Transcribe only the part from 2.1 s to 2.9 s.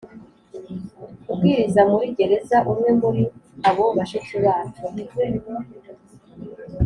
gereza Umwe